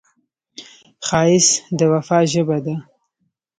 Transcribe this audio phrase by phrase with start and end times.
[1.07, 2.75] ښایست د وفا ژبه ده